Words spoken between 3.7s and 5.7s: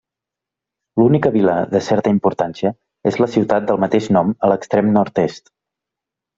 del mateix nom a l'extrem nord-est.